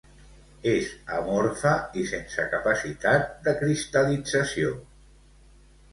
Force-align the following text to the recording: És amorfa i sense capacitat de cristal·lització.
És 0.71 0.87
amorfa 1.17 1.73
i 2.03 2.07
sense 2.13 2.47
capacitat 2.55 3.29
de 3.49 3.57
cristal·lització. 3.61 4.77